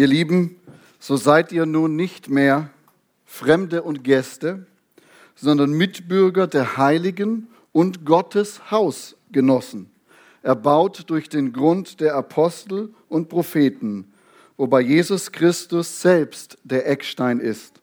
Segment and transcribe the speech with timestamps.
[0.00, 0.56] Ihr Lieben,
[0.98, 2.70] so seid ihr nun nicht mehr
[3.26, 4.64] Fremde und Gäste,
[5.34, 9.90] sondern Mitbürger der Heiligen und Gottes Hausgenossen,
[10.42, 14.10] erbaut durch den Grund der Apostel und Propheten,
[14.56, 17.82] wobei Jesus Christus selbst der Eckstein ist,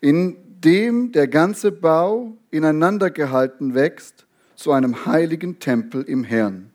[0.00, 4.24] in dem der ganze Bau ineinander gehalten wächst
[4.54, 6.70] zu einem heiligen Tempel im Herrn,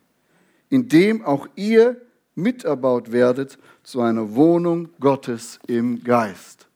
[0.69, 2.01] in dem auch ihr
[2.41, 6.67] miterbaut werdet zu einer Wohnung Gottes im Geist.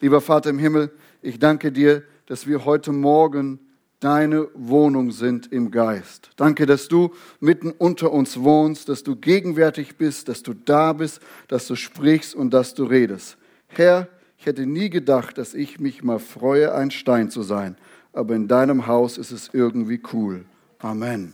[0.00, 0.90] Lieber Vater im Himmel,
[1.22, 3.60] ich danke dir, dass wir heute Morgen
[4.00, 6.30] deine Wohnung sind im Geist.
[6.36, 11.20] Danke, dass du mitten unter uns wohnst, dass du gegenwärtig bist, dass du da bist,
[11.46, 13.36] dass du sprichst und dass du redest.
[13.68, 14.08] Herr,
[14.38, 17.76] ich hätte nie gedacht, dass ich mich mal freue, ein Stein zu sein,
[18.12, 20.44] aber in deinem Haus ist es irgendwie cool.
[20.80, 21.32] Amen.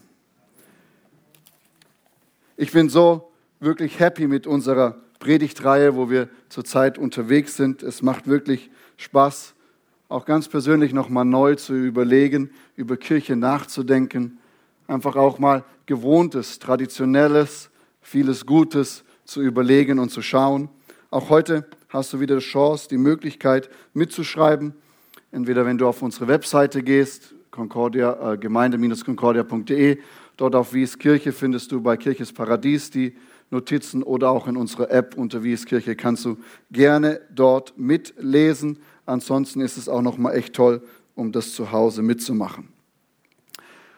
[2.58, 3.30] Ich bin so
[3.60, 7.82] wirklich happy mit unserer Predigtreihe, wo wir zurzeit unterwegs sind.
[7.82, 9.54] Es macht wirklich Spaß,
[10.08, 14.38] auch ganz persönlich nochmal neu zu überlegen, über Kirche nachzudenken,
[14.86, 17.70] einfach auch mal gewohntes, traditionelles,
[18.00, 20.70] vieles Gutes zu überlegen und zu schauen.
[21.10, 24.74] Auch heute hast du wieder die Chance, die Möglichkeit mitzuschreiben.
[25.30, 29.98] Entweder wenn du auf unsere Webseite gehst, äh, gemeinde-concordia.de,
[30.36, 33.16] dort auf Wies Kirche findest du bei Kirches Paradies die
[33.50, 36.36] Notizen oder auch in unserer App unter Wies Kirche kannst du
[36.70, 38.78] gerne dort mitlesen.
[39.06, 40.82] Ansonsten ist es auch noch mal echt toll,
[41.14, 42.68] um das zu Hause mitzumachen.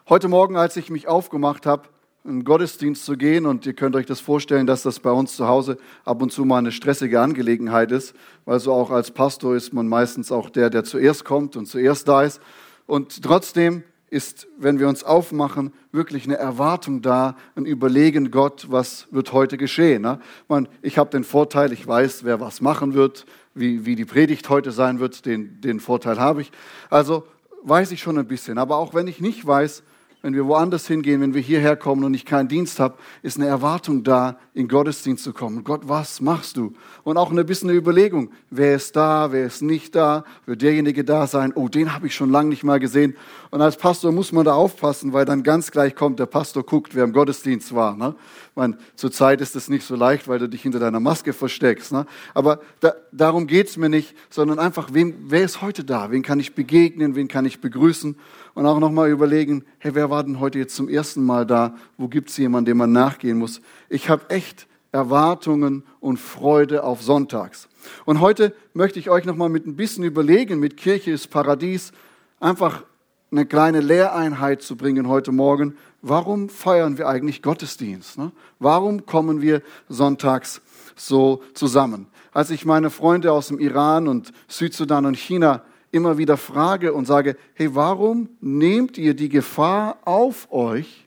[0.09, 1.89] Heute Morgen, als ich mich aufgemacht habe,
[2.25, 5.37] in den Gottesdienst zu gehen, und ihr könnt euch das vorstellen, dass das bei uns
[5.37, 8.15] zu Hause ab und zu mal eine stressige Angelegenheit ist,
[8.45, 12.09] weil so auch als Pastor ist man meistens auch der, der zuerst kommt und zuerst
[12.09, 12.41] da ist.
[12.87, 19.07] Und trotzdem ist, wenn wir uns aufmachen, wirklich eine Erwartung da, ein Überlegen, Gott, was
[19.13, 20.03] wird heute geschehen.
[20.03, 20.21] Ne?
[20.49, 24.49] Man, ich habe den Vorteil, ich weiß, wer was machen wird, wie, wie die Predigt
[24.49, 26.51] heute sein wird, den, den Vorteil habe ich.
[26.91, 27.25] Also
[27.63, 28.59] weiß ich schon ein bisschen.
[28.59, 29.85] Aber auch wenn ich nicht weiß,
[30.23, 33.47] wenn wir woanders hingehen, wenn wir hierher kommen und ich keinen Dienst habe, ist eine
[33.47, 35.65] Erwartung da, in Gottesdienst zu kommen.
[35.65, 36.75] Gott, was machst du?
[37.05, 41.05] Und auch ein bisschen eine Überlegung, wer ist da, wer ist nicht da, wird derjenige
[41.05, 43.17] da sein, oh, den habe ich schon lange nicht mal gesehen.
[43.51, 46.95] Und als Pastor muss man da aufpassen, weil dann ganz gleich kommt, der Pastor guckt,
[46.95, 47.97] wer im Gottesdienst war.
[47.97, 48.15] Ne?
[48.55, 51.93] meine, zurzeit ist es nicht so leicht, weil du dich hinter deiner Maske versteckst.
[51.93, 52.07] Ne?
[52.35, 56.11] Aber da, darum geht's mir nicht, sondern einfach, wem, wer ist heute da?
[56.11, 57.17] Wen kann ich begegnen?
[57.17, 58.17] Wen kann ich begrüßen?
[58.55, 61.75] Und auch nochmal überlegen, hey, wer war denn heute jetzt zum ersten Mal da?
[61.97, 63.61] Wo gibt's jemanden, dem man nachgehen muss?
[63.89, 67.69] Ich habe echt Erwartungen und Freude auf Sonntags.
[68.05, 71.93] Und heute möchte ich euch nochmal mit ein bisschen überlegen, mit Kirche ist Paradies,
[72.41, 72.85] einfach
[73.31, 75.77] eine kleine Lehreinheit zu bringen heute Morgen.
[76.03, 78.19] Warum feiern wir eigentlich Gottesdienst?
[78.19, 78.33] Ne?
[78.59, 80.61] Warum kommen wir sonntags
[80.97, 82.07] so zusammen?
[82.33, 87.07] Als ich meine Freunde aus dem Iran und Südsudan und China immer wieder frage und
[87.07, 91.07] sage, hey, warum nehmt ihr die Gefahr auf euch,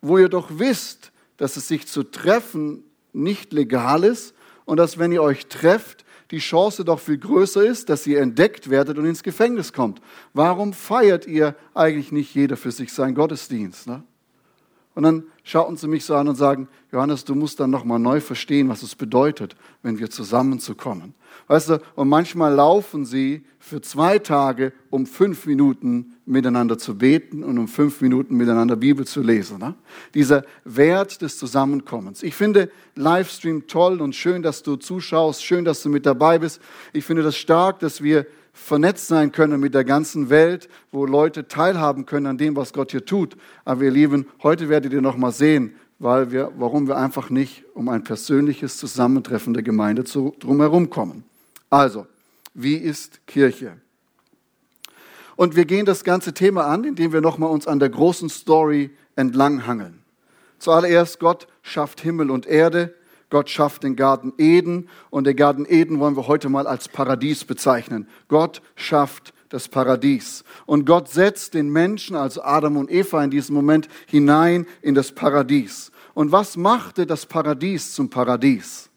[0.00, 4.34] wo ihr doch wisst, dass es sich zu treffen nicht legal ist
[4.64, 8.68] und dass wenn ihr euch trefft, die Chance doch viel größer ist, dass ihr entdeckt
[8.68, 10.00] werdet und ins Gefängnis kommt.
[10.34, 13.86] Warum feiert ihr eigentlich nicht jeder für sich seinen Gottesdienst?
[13.86, 14.02] Ne?
[14.98, 18.20] Und dann schauten sie mich so an und sagen, Johannes, du musst dann nochmal neu
[18.20, 21.14] verstehen, was es bedeutet, wenn wir zusammenzukommen.
[21.46, 27.44] Weißt du, und manchmal laufen sie für zwei Tage, um fünf Minuten miteinander zu beten
[27.44, 29.60] und um fünf Minuten miteinander Bibel zu lesen.
[29.60, 29.76] Ne?
[30.14, 32.24] Dieser Wert des Zusammenkommens.
[32.24, 36.60] Ich finde Livestream toll und schön, dass du zuschaust, schön, dass du mit dabei bist.
[36.92, 38.26] Ich finde das stark, dass wir
[38.58, 42.90] vernetzt sein können mit der ganzen Welt, wo Leute teilhaben können an dem, was Gott
[42.90, 43.36] hier tut.
[43.64, 47.64] Aber ihr Lieben, heute werdet ihr noch mal sehen, weil wir, warum wir einfach nicht
[47.74, 51.24] um ein persönliches Zusammentreffen der Gemeinde zu, drumherum kommen.
[51.70, 52.06] Also,
[52.54, 53.76] wie ist Kirche?
[55.36, 58.90] Und wir gehen das ganze Thema an, indem wir nochmal uns an der großen Story
[59.14, 60.00] entlanghangeln.
[60.58, 62.94] Zuallererst, Gott schafft Himmel und Erde.
[63.30, 64.88] Gott schafft den Garten Eden.
[65.10, 68.08] Und den Garten Eden wollen wir heute mal als Paradies bezeichnen.
[68.28, 70.44] Gott schafft das Paradies.
[70.66, 75.12] Und Gott setzt den Menschen, also Adam und Eva in diesem Moment, hinein in das
[75.12, 75.92] Paradies.
[76.14, 78.87] Und was machte das Paradies zum Paradies?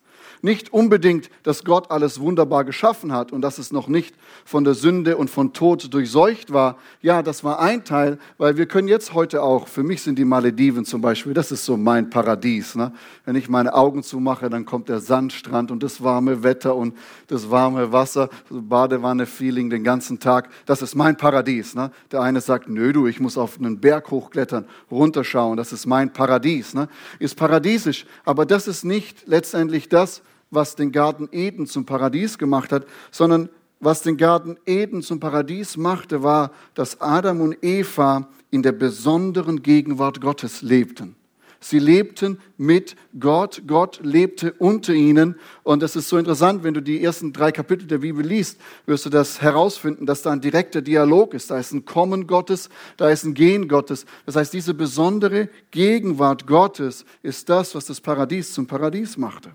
[0.44, 4.74] Nicht unbedingt, dass Gott alles wunderbar geschaffen hat und dass es noch nicht von der
[4.74, 6.78] Sünde und von Tod durchseucht war.
[7.02, 10.26] Ja, das war ein Teil, weil wir können jetzt heute auch, für mich sind die
[10.26, 12.74] Malediven zum Beispiel, das ist so mein Paradies.
[12.74, 12.92] Ne?
[13.24, 16.98] Wenn ich meine Augen zumache, dann kommt der Sandstrand und das warme Wetter und
[17.28, 20.50] das warme Wasser, so Badewanne-Feeling den ganzen Tag.
[20.66, 21.76] Das ist mein Paradies.
[21.76, 21.92] Ne?
[22.12, 26.12] Der eine sagt, nö du, ich muss auf einen Berg hochklettern, runterschauen, das ist mein
[26.12, 26.74] Paradies.
[26.74, 26.88] Ne?
[27.20, 32.72] Ist paradiesisch, aber das ist nicht letztendlich das, was den Garten Eden zum Paradies gemacht
[32.72, 33.50] hat, sondern
[33.80, 39.64] was den Garten Eden zum Paradies machte, war, dass Adam und Eva in der besonderen
[39.64, 41.16] Gegenwart Gottes lebten.
[41.64, 43.62] Sie lebten mit Gott.
[43.68, 45.36] Gott lebte unter ihnen.
[45.62, 49.06] Und das ist so interessant, wenn du die ersten drei Kapitel der Bibel liest, wirst
[49.06, 51.52] du das herausfinden, dass da ein direkter Dialog ist.
[51.52, 54.06] Da ist ein Kommen Gottes, da ist ein Gehen Gottes.
[54.26, 59.52] Das heißt, diese besondere Gegenwart Gottes ist das, was das Paradies zum Paradies machte.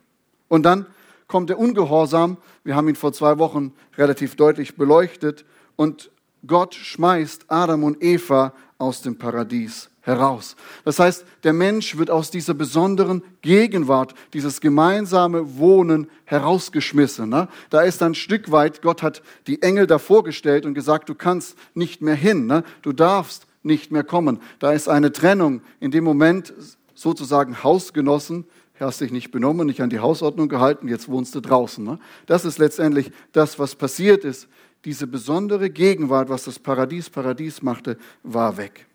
[0.49, 0.87] Und dann
[1.27, 2.37] kommt der Ungehorsam.
[2.65, 5.45] Wir haben ihn vor zwei Wochen relativ deutlich beleuchtet.
[5.77, 6.11] Und
[6.47, 10.55] Gott schmeißt Adam und Eva aus dem Paradies heraus.
[10.85, 17.29] Das heißt, der Mensch wird aus dieser besonderen Gegenwart, dieses gemeinsame Wohnen herausgeschmissen.
[17.29, 17.49] Ne?
[17.71, 21.59] Da ist ein Stück weit, Gott hat die Engel davor gestellt und gesagt, du kannst
[21.75, 22.63] nicht mehr hin, ne?
[22.83, 24.41] du darfst nicht mehr kommen.
[24.61, 25.61] Da ist eine Trennung.
[25.81, 26.55] In dem Moment
[26.95, 28.45] sozusagen Hausgenossen,
[28.85, 31.85] hast dich nicht benommen, nicht an die Hausordnung gehalten, jetzt wohnst du draußen.
[31.85, 31.99] Ne?
[32.27, 34.49] Das ist letztendlich das, was passiert ist.
[34.85, 38.87] Diese besondere Gegenwart, was das Paradies Paradies machte, war weg.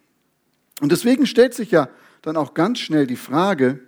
[0.81, 1.89] Und deswegen stellt sich ja
[2.21, 3.79] dann auch ganz schnell die Frage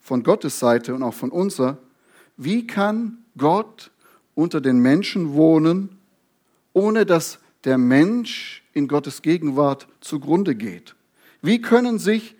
[0.00, 1.78] von Gottes Seite und auch von unserer,
[2.36, 3.90] wie kann Gott
[4.34, 5.98] unter den Menschen wohnen,
[6.72, 10.94] ohne dass der Mensch in Gottes Gegenwart zugrunde geht?
[11.40, 12.36] Wie können sich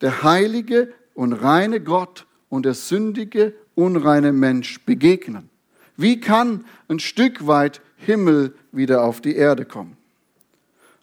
[0.00, 5.48] der heilige und reine Gott und der sündige, unreine Mensch begegnen?
[5.96, 9.96] Wie kann ein Stück weit Himmel wieder auf die Erde kommen?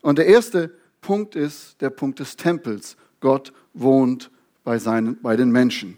[0.02, 0.72] Und der erste
[1.02, 2.98] Punkt ist der Punkt des Tempels.
[3.20, 4.32] Gott wohnt
[4.64, 5.98] bei, seinen, bei den Menschen.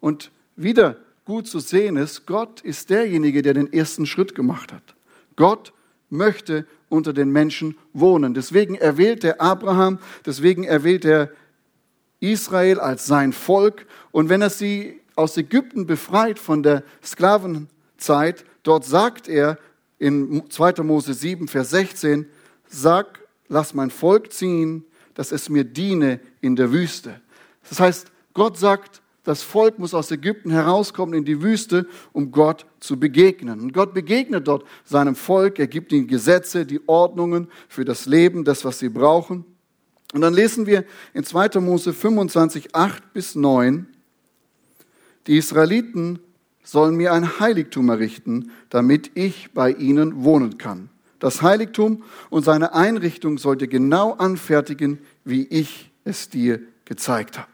[0.00, 4.94] Und wieder gut zu sehen ist, Gott ist derjenige, der den ersten Schritt gemacht hat.
[5.36, 5.72] Gott
[6.10, 8.34] möchte unter den Menschen wohnen.
[8.34, 11.30] Deswegen erwählt er Abraham, deswegen erwählt er
[12.32, 13.86] Israel als sein Volk.
[14.12, 19.58] Und wenn er sie aus Ägypten befreit von der Sklavenzeit, dort sagt er
[19.98, 20.82] in 2.
[20.82, 22.26] Mose 7, Vers 16,
[22.66, 24.84] sag lass mein Volk ziehen,
[25.14, 27.20] dass es mir diene in der Wüste.
[27.68, 32.66] Das heißt, Gott sagt, das Volk muss aus Ägypten herauskommen in die Wüste, um Gott
[32.78, 33.60] zu begegnen.
[33.60, 38.44] Und Gott begegnet dort seinem Volk, er gibt ihnen Gesetze, die Ordnungen für das Leben,
[38.44, 39.46] das, was sie brauchen.
[40.14, 41.58] Und dann lesen wir in 2.
[41.58, 43.88] Mose 25, 8 bis 9,
[45.26, 46.20] die Israeliten
[46.62, 50.88] sollen mir ein Heiligtum errichten, damit ich bei ihnen wohnen kann.
[51.18, 57.48] Das Heiligtum und seine Einrichtung sollte genau anfertigen, wie ich es dir gezeigt habe.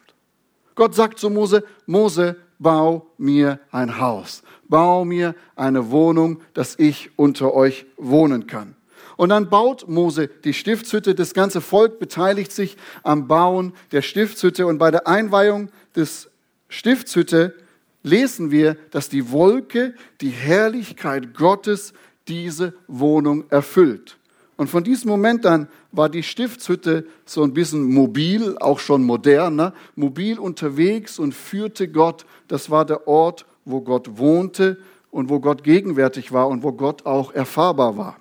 [0.75, 7.11] Gott sagt zu Mose, Mose, bau mir ein Haus, bau mir eine Wohnung, dass ich
[7.17, 8.77] unter euch wohnen kann.
[9.21, 11.15] Und dann baut Mose die Stiftshütte.
[11.15, 14.67] Das ganze Volk beteiligt sich am Bauen der Stiftshütte.
[14.67, 16.31] Und bei der Einweihung des
[16.71, 17.55] Stiftshütte
[18.03, 21.93] lesen wir, dass die Wolke die Herrlichkeit Gottes
[22.29, 24.17] diese Wohnung erfüllt.
[24.57, 29.75] Und von diesem Moment an war die Stiftshütte so ein bisschen mobil, auch schon moderner,
[29.97, 32.25] mobil unterwegs und führte Gott.
[32.49, 34.79] Das war der Ort, wo Gott wohnte
[35.11, 38.20] und wo Gott gegenwärtig war und wo Gott auch erfahrbar war.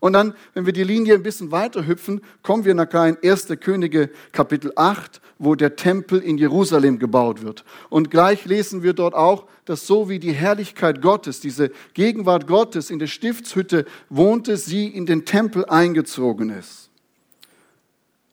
[0.00, 3.48] Und dann, wenn wir die Linie ein bisschen weiter hüpfen, kommen wir nachher in 1.
[3.60, 7.64] Könige Kapitel 8, wo der Tempel in Jerusalem gebaut wird.
[7.90, 12.90] Und gleich lesen wir dort auch, dass so wie die Herrlichkeit Gottes, diese Gegenwart Gottes
[12.90, 16.88] in der Stiftshütte wohnte, sie in den Tempel eingezogen ist.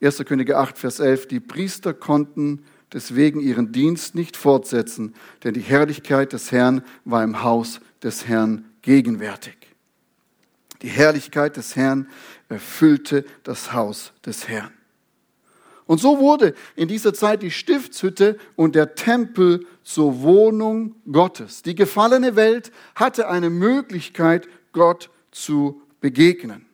[0.00, 0.24] 1.
[0.24, 6.32] Könige 8, Vers 11, die Priester konnten deswegen ihren Dienst nicht fortsetzen, denn die Herrlichkeit
[6.32, 9.57] des Herrn war im Haus des Herrn gegenwärtig.
[10.82, 12.08] Die Herrlichkeit des Herrn
[12.48, 14.72] erfüllte das Haus des Herrn.
[15.86, 21.62] Und so wurde in dieser Zeit die Stiftshütte und der Tempel zur Wohnung Gottes.
[21.62, 26.66] Die gefallene Welt hatte eine Möglichkeit, Gott zu begegnen.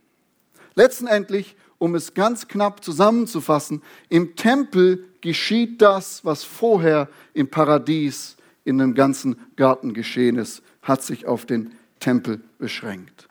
[0.74, 8.78] Letztendlich, um es ganz knapp zusammenzufassen, im Tempel geschieht das, was vorher im Paradies in
[8.78, 13.28] dem ganzen Garten geschehen ist, hat sich auf den Tempel beschränkt.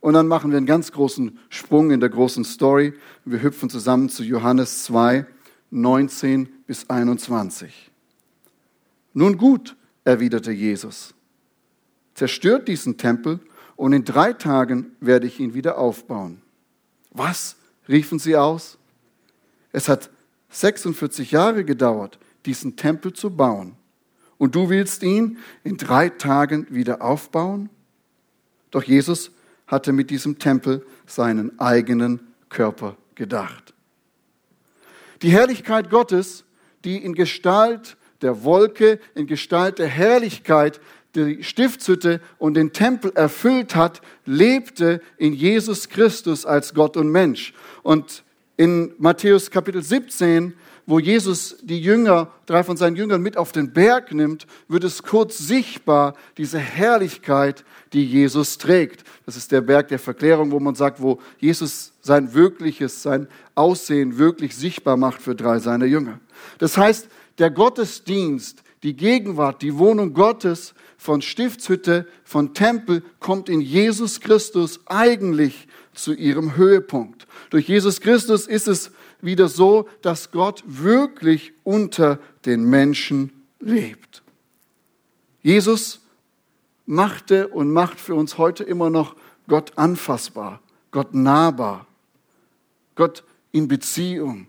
[0.00, 2.94] Und dann machen wir einen ganz großen Sprung in der großen Story.
[3.24, 5.26] Wir hüpfen zusammen zu Johannes 2,
[5.70, 7.90] 19 bis 21.
[9.12, 11.14] Nun gut, erwiderte Jesus,
[12.14, 13.40] zerstört diesen Tempel
[13.76, 16.40] und in drei Tagen werde ich ihn wieder aufbauen.
[17.10, 17.56] Was?
[17.88, 18.78] riefen sie aus.
[19.72, 20.10] Es hat
[20.50, 23.76] 46 Jahre gedauert, diesen Tempel zu bauen.
[24.38, 27.68] Und du willst ihn in drei Tagen wieder aufbauen?
[28.70, 29.32] Doch Jesus
[29.70, 33.72] hatte mit diesem Tempel seinen eigenen Körper gedacht.
[35.22, 36.44] Die Herrlichkeit Gottes,
[36.84, 40.80] die in Gestalt der Wolke in Gestalt der Herrlichkeit
[41.14, 47.52] die Stiftshütte und den Tempel erfüllt hat, lebte in Jesus Christus als Gott und Mensch.
[47.82, 48.22] Und
[48.56, 50.54] in Matthäus Kapitel 17,
[50.90, 55.04] wo Jesus die Jünger, drei von seinen Jüngern mit auf den Berg nimmt, wird es
[55.04, 59.04] kurz sichtbar, diese Herrlichkeit, die Jesus trägt.
[59.24, 64.18] Das ist der Berg der Verklärung, wo man sagt, wo Jesus sein wirkliches, sein Aussehen
[64.18, 66.18] wirklich sichtbar macht für drei seiner Jünger.
[66.58, 67.06] Das heißt,
[67.38, 74.80] der Gottesdienst, die Gegenwart, die Wohnung Gottes von Stiftshütte, von Tempel kommt in Jesus Christus
[74.86, 77.28] eigentlich zu ihrem Höhepunkt.
[77.50, 78.90] Durch Jesus Christus ist es
[79.22, 84.22] wieder so, dass Gott wirklich unter den Menschen lebt.
[85.42, 86.00] Jesus
[86.86, 89.16] machte und macht für uns heute immer noch
[89.48, 90.60] Gott anfassbar,
[90.90, 91.86] Gott nahbar,
[92.94, 94.46] Gott in Beziehung,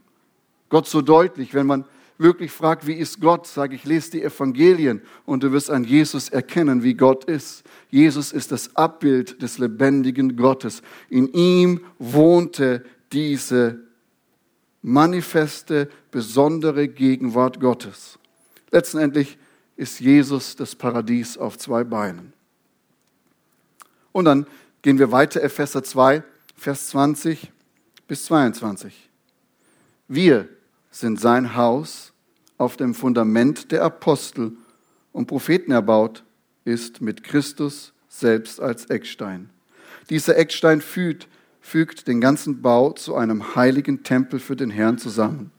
[0.70, 1.86] Gott so deutlich, wenn man
[2.18, 6.30] wirklich fragt, wie ist Gott, sage ich, lese die Evangelien und du wirst an Jesus
[6.30, 7.63] erkennen, wie Gott ist.
[7.90, 10.82] Jesus ist das Abbild des lebendigen Gottes.
[11.10, 13.80] In ihm wohnte diese
[14.81, 18.17] manifeste, besondere Gegenwart Gottes.
[18.71, 19.38] Letztendlich
[19.75, 22.33] ist Jesus das Paradies auf zwei Beinen.
[24.11, 24.45] Und dann
[24.81, 26.23] gehen wir weiter, Epheser 2,
[26.55, 27.51] Vers 20
[28.07, 29.09] bis 22.
[30.07, 30.50] Wir
[30.91, 32.11] sind sein Haus,
[32.57, 34.51] auf dem Fundament der Apostel
[35.13, 36.23] und Propheten erbaut
[36.63, 39.50] ist mit Christus selbst als Eckstein.
[40.09, 41.27] Dieser Eckstein fügt,
[41.62, 45.51] fügt den ganzen Bau zu einem heiligen Tempel für den Herrn zusammen.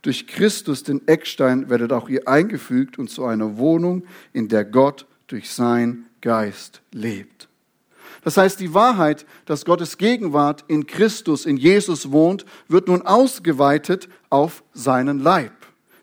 [0.00, 5.06] Durch Christus, den Eckstein, werdet auch ihr eingefügt und zu einer Wohnung, in der Gott
[5.26, 7.48] durch sein Geist lebt.
[8.24, 14.08] Das heißt, die Wahrheit, dass Gottes Gegenwart in Christus, in Jesus wohnt, wird nun ausgeweitet
[14.30, 15.52] auf seinen Leib.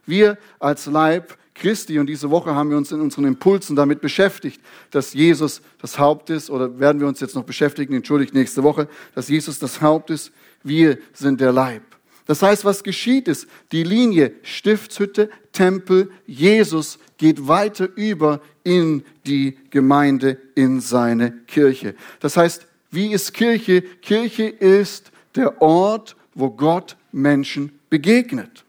[0.06, 4.60] Wir als Leib Christi, und diese Woche haben wir uns in unseren Impulsen damit beschäftigt,
[4.92, 8.88] dass Jesus das Haupt ist, oder werden wir uns jetzt noch beschäftigen, entschuldigt, nächste Woche,
[9.14, 10.32] dass Jesus das Haupt ist,
[10.64, 11.84] wir sind der Leib.
[12.26, 19.58] Das heißt, was geschieht ist, die Linie Stiftshütte, Tempel, Jesus geht weiter über in die
[19.72, 21.96] Gemeinde, in seine Kirche.
[22.20, 23.82] Das heißt, wie ist Kirche?
[23.82, 28.64] Kirche ist der Ort, wo Gott Menschen begegnet.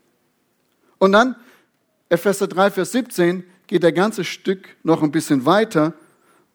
[0.98, 1.36] Und dann,
[2.10, 5.94] Epheser 3, Vers 17, geht der ganze Stück noch ein bisschen weiter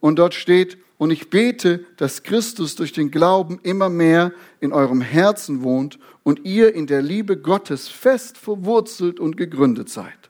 [0.01, 4.31] und dort steht, und ich bete, dass Christus durch den Glauben immer mehr
[4.61, 10.29] in eurem Herzen wohnt und ihr in der Liebe Gottes fest verwurzelt und gegründet seid.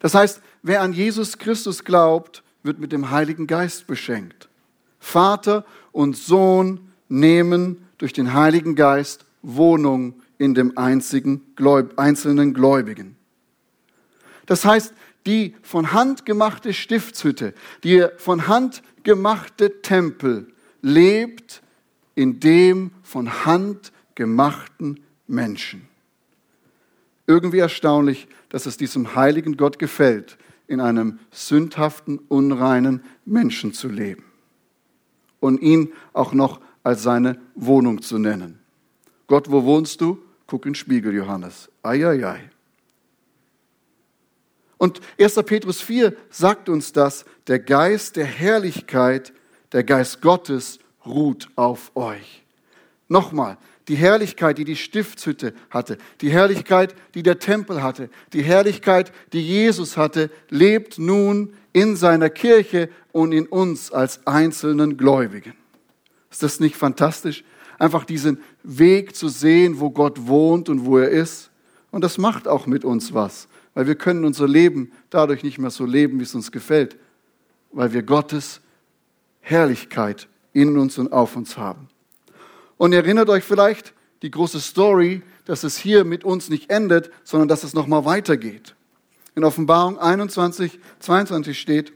[0.00, 4.48] Das heißt, wer an Jesus Christus glaubt, wird mit dem Heiligen Geist beschenkt.
[4.98, 11.40] Vater und Sohn nehmen durch den Heiligen Geist Wohnung in dem einzigen
[11.94, 13.14] einzelnen Gläubigen.
[14.46, 14.92] Das heißt,
[15.24, 20.48] die von Hand gemachte Stiftshütte, die von Hand gemachte Tempel
[20.80, 21.62] lebt
[22.16, 25.86] in dem von Hand gemachten Menschen.
[27.28, 34.24] Irgendwie erstaunlich, dass es diesem heiligen Gott gefällt, in einem sündhaften, unreinen Menschen zu leben
[35.38, 38.58] und ihn auch noch als seine Wohnung zu nennen.
[39.28, 40.18] Gott, wo wohnst du?
[40.52, 41.70] Guck in den Spiegel, Johannes.
[41.82, 42.50] Eieiei.
[44.76, 45.36] Und 1.
[45.46, 49.32] Petrus 4 sagt uns das, der Geist der Herrlichkeit,
[49.72, 52.44] der Geist Gottes ruht auf euch.
[53.08, 53.56] Nochmal,
[53.88, 59.40] die Herrlichkeit, die die Stiftshütte hatte, die Herrlichkeit, die der Tempel hatte, die Herrlichkeit, die
[59.40, 65.54] Jesus hatte, lebt nun in seiner Kirche und in uns als einzelnen Gläubigen.
[66.30, 67.42] Ist das nicht fantastisch?
[67.82, 71.50] einfach diesen Weg zu sehen, wo Gott wohnt und wo er ist.
[71.90, 75.70] Und das macht auch mit uns was, weil wir können unser Leben dadurch nicht mehr
[75.70, 76.96] so leben, wie es uns gefällt,
[77.72, 78.60] weil wir Gottes
[79.40, 81.88] Herrlichkeit in uns und auf uns haben.
[82.78, 83.92] Und erinnert euch vielleicht
[84.22, 88.74] die große Story, dass es hier mit uns nicht endet, sondern dass es nochmal weitergeht.
[89.34, 91.92] In Offenbarung 21, 22 steht,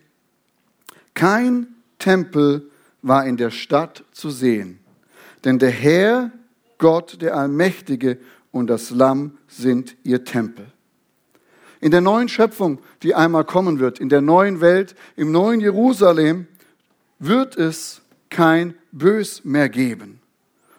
[1.14, 1.68] kein
[1.99, 2.70] Tempel
[3.02, 4.80] war in der Stadt zu sehen
[5.46, 6.32] denn der Herr,
[6.78, 8.18] Gott, der Allmächtige
[8.50, 10.66] und das Lamm sind ihr Tempel.
[11.80, 16.47] In der neuen Schöpfung, die einmal kommen wird, in der neuen Welt, im neuen Jerusalem,
[17.18, 20.21] wird es kein Bös mehr geben.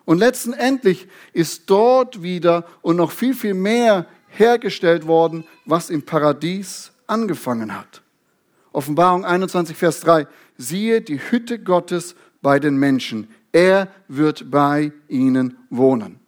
[0.05, 6.91] Und letztendlich ist dort wieder und noch viel, viel mehr hergestellt worden, was im Paradies
[7.07, 8.01] angefangen hat.
[8.71, 10.27] Offenbarung 21, Vers 3.
[10.57, 13.27] Siehe die Hütte Gottes bei den Menschen.
[13.57, 16.19] Er wird bei ihnen wohnen.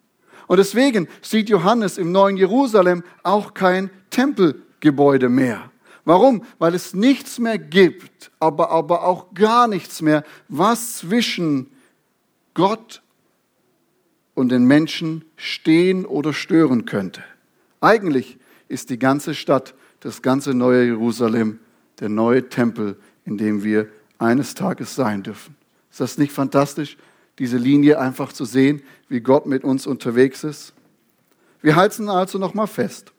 [0.48, 5.70] Und deswegen sieht Johannes im neuen Jerusalem auch kein Tempelgebäude mehr.
[6.04, 6.42] Warum?
[6.58, 11.70] Weil es nichts mehr gibt, aber, aber auch gar nichts mehr, was zwischen
[12.54, 13.00] Gott
[14.34, 17.22] und den Menschen stehen oder stören könnte.
[17.80, 21.60] Eigentlich ist die ganze Stadt, das ganze neue Jerusalem,
[22.00, 25.54] der neue Tempel, in dem wir eines Tages sein dürfen.
[25.92, 26.96] Ist das nicht fantastisch,
[27.40, 30.74] diese Linie einfach zu sehen, wie Gott mit uns unterwegs ist?
[31.62, 33.12] Wir halten also nochmal fest.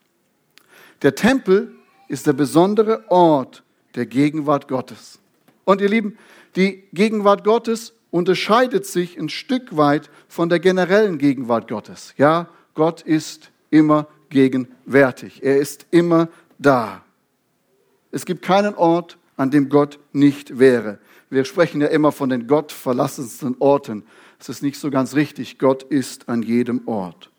[1.02, 1.74] Der Tempel
[2.08, 3.64] ist der besondere Ort
[3.96, 5.20] der Gegenwart Gottes.
[5.66, 6.18] Und ihr Lieben,
[6.56, 12.14] die Gegenwart Gottes unterscheidet sich ein Stück weit von der generellen Gegenwart Gottes.
[12.18, 15.44] Ja, Gott ist immer gegenwärtig.
[15.44, 17.04] Er ist immer da.
[18.12, 21.00] Es gibt keinen Ort, an dem Gott nicht wäre.
[21.30, 24.04] Wir sprechen ja immer von den gottverlassensten Orten.
[24.38, 25.60] Das ist nicht so ganz richtig.
[25.60, 27.32] Gott ist an jedem Ort.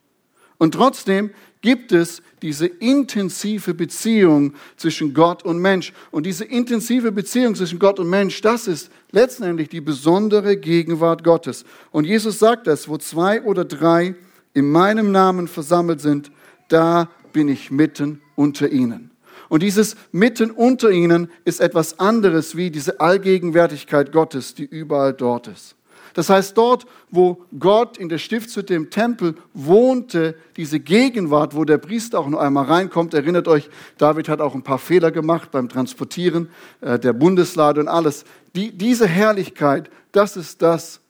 [0.58, 1.30] Und trotzdem
[1.60, 5.92] gibt es diese intensive Beziehung zwischen Gott und Mensch.
[6.10, 11.64] Und diese intensive Beziehung zwischen Gott und Mensch, das ist letztendlich die besondere Gegenwart Gottes.
[11.90, 14.14] Und Jesus sagt das, wo zwei oder drei
[14.54, 16.30] in meinem Namen versammelt sind,
[16.68, 19.11] da bin ich mitten unter ihnen.
[19.52, 25.46] Und dieses mitten unter ihnen ist etwas anderes wie diese Allgegenwärtigkeit Gottes, die überall dort
[25.46, 25.76] ist.
[26.14, 31.76] Das heißt, dort, wo Gott in der Stiftshütte im Tempel wohnte, diese Gegenwart, wo der
[31.76, 33.68] Priester auch noch einmal reinkommt, erinnert euch,
[33.98, 36.48] David hat auch ein paar Fehler gemacht beim Transportieren
[36.80, 38.24] äh, der Bundeslade und alles.
[38.56, 41.00] Die, diese Herrlichkeit, das ist das,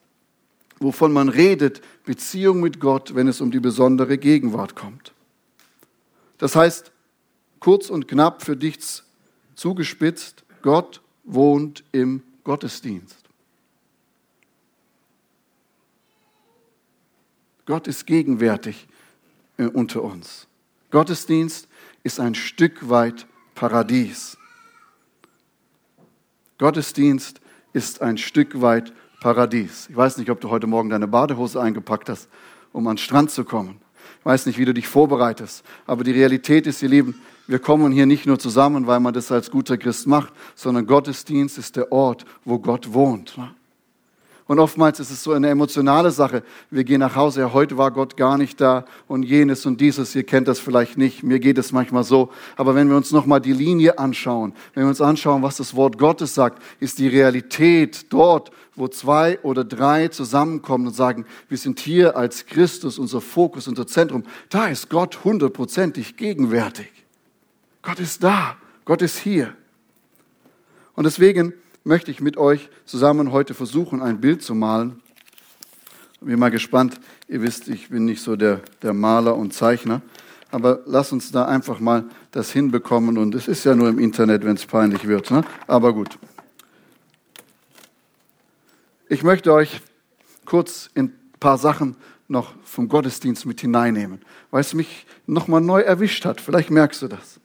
[0.79, 5.13] wovon man redet, Beziehung mit Gott, wenn es um die besondere Gegenwart kommt.
[6.39, 6.92] Das heißt,
[7.63, 8.77] kurz und knapp für dich
[9.55, 13.23] zugespitzt, Gott wohnt im Gottesdienst.
[17.65, 18.85] Gott ist gegenwärtig
[19.57, 20.47] äh, unter uns.
[20.91, 21.69] Gottesdienst
[22.03, 24.37] ist ein Stück weit Paradies.
[26.57, 27.39] Gottesdienst
[27.71, 29.87] ist ein Stück weit Paradies.
[29.89, 32.27] Ich weiß nicht, ob du heute Morgen deine Badehose eingepackt hast,
[32.73, 33.79] um an den Strand zu kommen.
[34.19, 35.63] Ich weiß nicht, wie du dich vorbereitest.
[35.85, 39.31] Aber die Realität ist, ihr Lieben, wir kommen hier nicht nur zusammen, weil man das
[39.31, 43.37] als guter Christ macht, sondern Gottesdienst ist der Ort, wo Gott wohnt.
[44.45, 46.43] Und oftmals ist es so eine emotionale Sache.
[46.69, 50.13] Wir gehen nach Hause, ja, heute war Gott gar nicht da und jenes und dieses,
[50.15, 51.23] ihr kennt das vielleicht nicht.
[51.23, 52.29] Mir geht es manchmal so.
[52.57, 55.97] Aber wenn wir uns nochmal die Linie anschauen, wenn wir uns anschauen, was das Wort
[55.97, 61.79] Gottes sagt, ist die Realität dort, wo zwei oder drei zusammenkommen und sagen, wir sind
[61.79, 64.23] hier als Christus, unser Fokus, unser Zentrum.
[64.49, 67.02] Da ist Gott hundertprozentig gegenwärtig.
[67.83, 68.55] Gott ist da.
[68.85, 69.55] Gott ist hier.
[70.95, 75.01] Und deswegen möchte ich mit euch zusammen heute versuchen, ein Bild zu malen.
[76.13, 76.99] Ich bin mal gespannt.
[77.27, 80.01] Ihr wisst, ich bin nicht so der, der Maler und Zeichner.
[80.49, 83.17] Aber lass uns da einfach mal das hinbekommen.
[83.17, 85.29] Und es ist ja nur im Internet, wenn es peinlich wird.
[85.31, 85.43] Ne?
[85.67, 86.17] Aber gut.
[89.09, 89.81] Ich möchte euch
[90.45, 91.97] kurz in ein paar Sachen
[92.29, 96.39] noch vom Gottesdienst mit hineinnehmen, weil es mich nochmal neu erwischt hat.
[96.39, 97.39] Vielleicht merkst du das.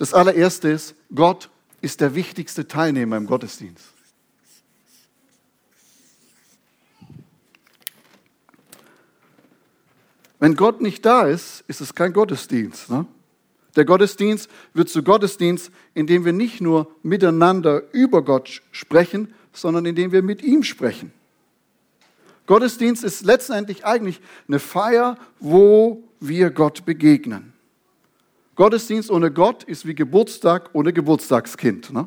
[0.00, 1.50] Das allererste ist, Gott
[1.82, 3.84] ist der wichtigste Teilnehmer im Gottesdienst.
[10.38, 12.88] Wenn Gott nicht da ist, ist es kein Gottesdienst.
[12.88, 13.04] Ne?
[13.76, 20.12] Der Gottesdienst wird zu Gottesdienst, indem wir nicht nur miteinander über Gott sprechen, sondern indem
[20.12, 21.12] wir mit ihm sprechen.
[22.46, 27.52] Gottesdienst ist letztendlich eigentlich eine Feier, wo wir Gott begegnen.
[28.60, 31.94] Gottesdienst ohne Gott ist wie Geburtstag ohne Geburtstagskind.
[31.94, 32.06] Ne?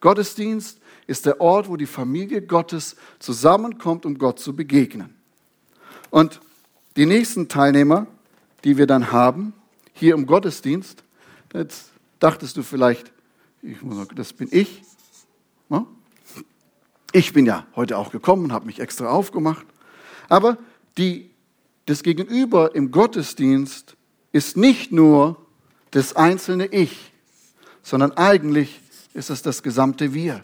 [0.00, 5.14] Gottesdienst ist der Ort, wo die Familie Gottes zusammenkommt, um Gott zu begegnen.
[6.10, 6.42] Und
[6.96, 8.06] die nächsten Teilnehmer,
[8.62, 9.54] die wir dann haben,
[9.94, 11.02] hier im Gottesdienst,
[11.54, 13.10] jetzt dachtest du vielleicht,
[13.62, 13.78] ich,
[14.14, 14.82] das bin ich.
[15.70, 15.86] Ne?
[17.12, 19.64] Ich bin ja heute auch gekommen, habe mich extra aufgemacht.
[20.28, 20.58] Aber
[20.98, 21.30] die,
[21.86, 23.95] das Gegenüber im Gottesdienst
[24.36, 25.38] ist nicht nur
[25.92, 27.10] das einzelne Ich,
[27.82, 28.80] sondern eigentlich
[29.14, 30.42] ist es das gesamte Wir.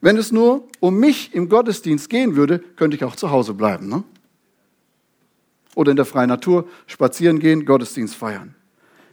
[0.00, 3.88] Wenn es nur um mich im Gottesdienst gehen würde, könnte ich auch zu Hause bleiben.
[3.88, 4.04] Ne?
[5.74, 8.54] Oder in der freien Natur spazieren gehen, Gottesdienst feiern.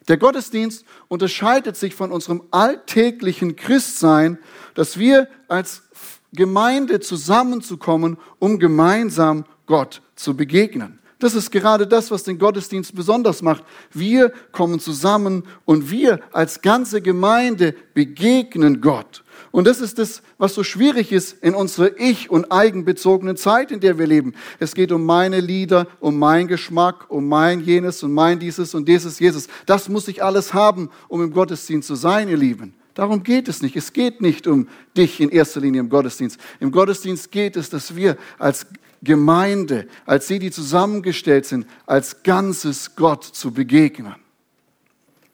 [0.08, 4.38] Der Gottesdienst unterscheidet sich von unserem alltäglichen Christsein,
[4.76, 5.84] dass wir als
[6.34, 11.00] Gemeinde zusammenzukommen, um gemeinsam Gott zu begegnen.
[11.22, 13.64] Das ist gerade das, was den Gottesdienst besonders macht.
[13.94, 19.24] Wir kommen zusammen und wir als ganze Gemeinde begegnen Gott.
[19.52, 23.82] Und das ist das, was so schwierig ist in unserer ich- und eigenbezogenen Zeit, in
[23.82, 24.34] der wir leben.
[24.60, 28.88] Es geht um meine Lieder, um meinen Geschmack, um mein jenes und mein dieses und
[28.88, 29.48] dieses, Jesus.
[29.68, 32.74] Das muss ich alles haben, um im Gottesdienst zu sein, ihr Lieben.
[32.94, 33.76] Darum geht es nicht.
[33.76, 36.40] Es geht nicht um dich in erster Linie im Gottesdienst.
[36.60, 38.68] Im Gottesdienst geht es, dass wir als
[39.02, 44.16] Gemeinde, als sie, die zusammengestellt sind, als ganzes Gott zu begegnen.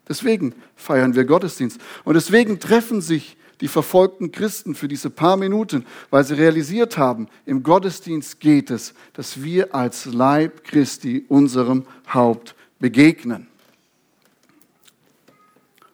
[0.08, 1.80] Deswegen feiern wir Gottesdienst.
[2.06, 7.28] Und deswegen treffen sich die verfolgten Christen für diese paar Minuten, weil sie realisiert haben,
[7.46, 13.48] im Gottesdienst geht es, dass wir als Leib Christi unserem Haupt begegnen.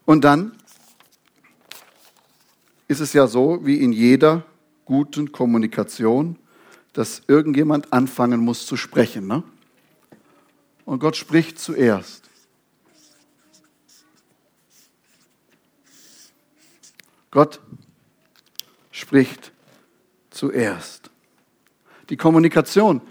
[0.05, 0.51] Und dann
[2.93, 4.45] ist es ja so, wie in jeder
[4.85, 6.37] guten Kommunikation,
[6.93, 9.25] dass irgendjemand anfangen muss zu sprechen.
[9.25, 9.41] Ne?
[10.85, 12.29] Und Gott spricht zuerst.
[17.31, 17.59] Gott
[18.91, 19.51] spricht
[20.29, 21.09] zuerst.
[22.09, 23.01] Die Kommunikation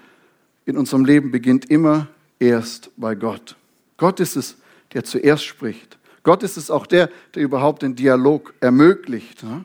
[0.64, 2.07] in unserem Leben beginnt immer
[2.38, 3.57] erst bei Gott.
[3.97, 4.59] Gott ist es,
[4.92, 5.99] der zuerst spricht.
[6.23, 9.42] Gott ist es auch der, der überhaupt den Dialog ermöglicht.
[9.42, 9.64] Ne?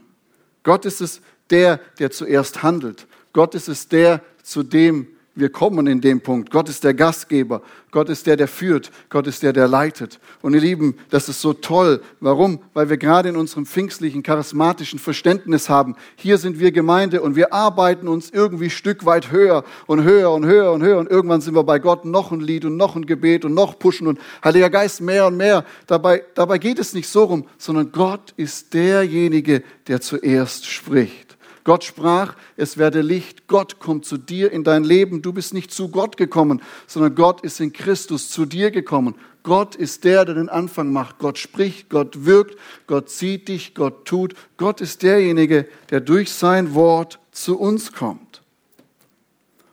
[0.68, 3.08] Gott ist es der, der zuerst handelt.
[3.32, 6.50] Gott ist es der, zu dem wir kommen in dem Punkt.
[6.50, 7.62] Gott ist der Gastgeber.
[7.92, 8.92] Gott ist der, der führt.
[9.10, 10.20] Gott ist der, der leitet.
[10.42, 12.02] Und ihr Lieben, das ist so toll.
[12.20, 12.60] Warum?
[12.74, 15.96] Weil wir gerade in unserem pfingstlichen, charismatischen Verständnis haben.
[16.16, 20.46] Hier sind wir Gemeinde und wir arbeiten uns irgendwie Stück weit höher und höher und
[20.46, 20.98] höher und höher.
[20.98, 23.78] Und irgendwann sind wir bei Gott noch ein Lied und noch ein Gebet und noch
[23.78, 25.66] pushen und Heiliger Geist mehr und mehr.
[25.86, 31.27] Dabei, dabei geht es nicht so rum, sondern Gott ist derjenige, der zuerst spricht.
[31.68, 33.50] Gott sprach, es werde Licht.
[33.50, 35.22] Gott kommt zu dir in dein Leben.
[35.22, 39.16] Du bist nicht zu Gott gekommen, sondern Gott ist in Christus zu dir gekommen.
[39.44, 41.20] Gott ist der, der den Anfang macht.
[41.20, 44.34] Gott spricht, Gott wirkt, Gott zieht dich, Gott tut.
[44.56, 48.42] Gott ist derjenige, der durch sein Wort zu uns kommt.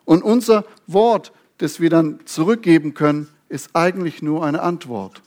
[0.04, 5.22] Und unser Wort, das wir dann zurückgeben können, ist eigentlich nur eine Antwort.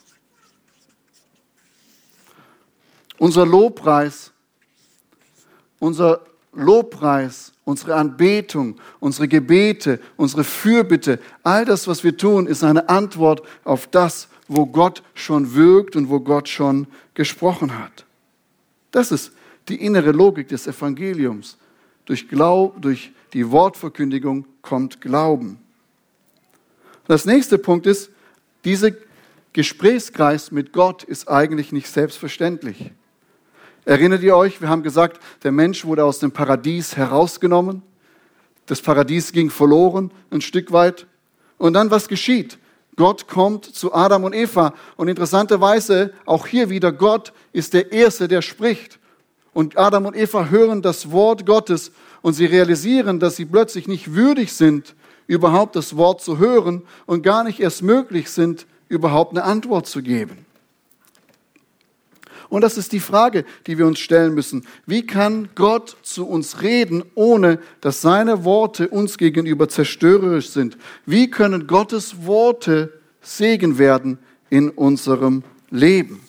[3.17, 4.33] Unser Lobpreis,
[5.79, 12.89] unser Lobpreis, unsere Anbetung, unsere Gebete, unsere Fürbitte, all das, was wir tun, ist eine
[12.89, 18.05] Antwort auf das, wo Gott schon wirkt und wo Gott schon gesprochen hat.
[18.91, 19.31] Das ist
[19.67, 21.57] die innere Logik des Evangeliums.
[22.05, 25.59] Durch, Glaub, durch die Wortverkündigung kommt Glauben.
[27.07, 28.09] Das nächste Punkt ist,
[28.63, 28.91] dieser
[29.53, 32.91] Gesprächskreis mit Gott ist eigentlich nicht selbstverständlich.
[33.87, 37.83] Erinnert ihr euch, wir haben gesagt, der Mensch wurde aus dem Paradies herausgenommen.
[38.65, 41.07] Das Paradies ging verloren ein Stück weit.
[41.57, 42.57] Und dann was geschieht?
[42.97, 44.73] Gott kommt zu Adam und Eva.
[44.97, 48.99] Und interessanterweise, auch hier wieder, Gott ist der Erste, der spricht.
[49.53, 54.13] Und Adam und Eva hören das Wort Gottes und sie realisieren, dass sie plötzlich nicht
[54.13, 54.95] würdig sind,
[55.27, 60.01] überhaupt das Wort zu hören und gar nicht erst möglich sind, überhaupt eine Antwort zu
[60.01, 60.45] geben.
[62.49, 64.65] Und das ist die Frage, die wir uns stellen müssen.
[64.85, 70.77] Wie kann Gott zu uns reden, ohne dass seine Worte uns gegenüber zerstörerisch sind?
[71.05, 76.21] Wie können Gottes Worte Segen werden in unserem Leben?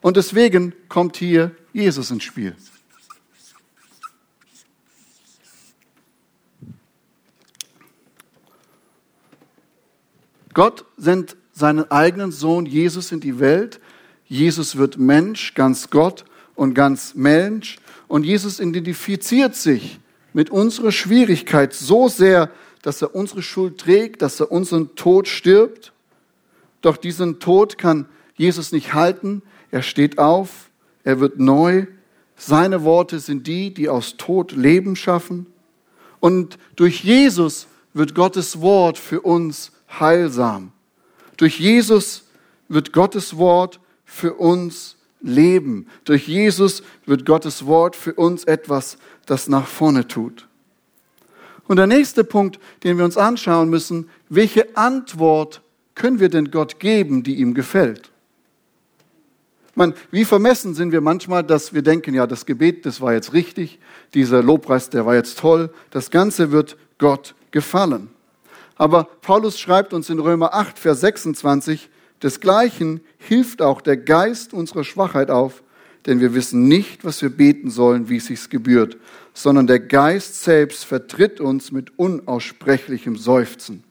[0.00, 2.54] Und deswegen kommt hier Jesus ins Spiel.
[10.52, 13.80] Gott sendet seinen eigenen Sohn Jesus in die Welt.
[14.26, 17.78] Jesus wird Mensch, ganz Gott und ganz Mensch.
[18.08, 20.00] Und Jesus identifiziert sich
[20.32, 22.50] mit unserer Schwierigkeit so sehr,
[22.82, 25.92] dass er unsere Schuld trägt, dass er unseren Tod stirbt.
[26.82, 29.40] Doch diesen Tod kann Jesus nicht halten.
[29.70, 30.70] Er steht auf,
[31.04, 31.86] er wird neu.
[32.36, 35.46] Seine Worte sind die, die aus Tod Leben schaffen.
[36.20, 40.72] Und durch Jesus wird Gottes Wort für uns heilsam.
[41.36, 42.24] Durch Jesus
[42.68, 45.86] wird Gottes Wort für uns Leben.
[46.04, 50.46] Durch Jesus wird Gottes Wort für uns etwas, das nach vorne tut.
[51.66, 55.62] Und der nächste Punkt, den wir uns anschauen müssen, welche Antwort
[55.94, 58.10] können wir denn Gott geben, die ihm gefällt?
[59.74, 63.32] Man, wie vermessen sind wir manchmal, dass wir denken, ja, das Gebet, das war jetzt
[63.32, 63.80] richtig,
[64.12, 68.10] dieser Lobpreis, der war jetzt toll, das Ganze wird Gott gefallen.
[68.76, 71.88] Aber Paulus schreibt uns in Römer 8, Vers 26,
[72.22, 75.62] desgleichen hilft auch der Geist unserer Schwachheit auf,
[76.06, 78.96] denn wir wissen nicht, was wir beten sollen, wie es sich gebührt,
[79.32, 83.84] sondern der Geist selbst vertritt uns mit unaussprechlichem Seufzen.